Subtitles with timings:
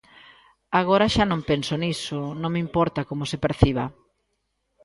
[0.79, 3.85] Agora xa non penso niso, non me importa como se perciba.